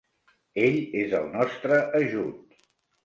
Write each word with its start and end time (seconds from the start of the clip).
Ell 0.61 0.77
és 1.03 1.13
el 1.19 1.29
nostre 1.35 1.79
ajut. 2.03 2.57